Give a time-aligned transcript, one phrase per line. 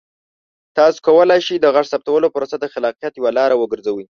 [0.77, 4.05] تاسو کولی شئ د غږ ثبتولو پروسه د خلاقیت یوه لاره وګرځوئ.